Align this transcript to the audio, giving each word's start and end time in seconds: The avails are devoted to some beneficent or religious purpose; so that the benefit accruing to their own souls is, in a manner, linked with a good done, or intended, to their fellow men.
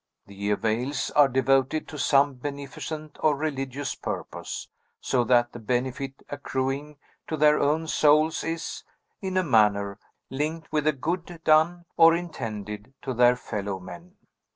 The 0.25 0.49
avails 0.49 1.11
are 1.11 1.27
devoted 1.27 1.87
to 1.89 1.99
some 1.99 2.33
beneficent 2.33 3.17
or 3.19 3.35
religious 3.35 3.93
purpose; 3.93 4.67
so 4.99 5.23
that 5.25 5.51
the 5.53 5.59
benefit 5.59 6.23
accruing 6.27 6.97
to 7.27 7.37
their 7.37 7.59
own 7.59 7.85
souls 7.85 8.43
is, 8.43 8.83
in 9.21 9.37
a 9.37 9.43
manner, 9.43 9.99
linked 10.31 10.71
with 10.71 10.87
a 10.87 10.91
good 10.91 11.41
done, 11.43 11.85
or 11.97 12.15
intended, 12.15 12.95
to 13.03 13.13
their 13.13 13.35
fellow 13.35 13.79
men. 13.79 14.15